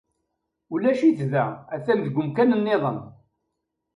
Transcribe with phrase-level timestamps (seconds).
[0.73, 1.45] Ulac-it da
[1.75, 2.99] atan deg umkan-nniḍen.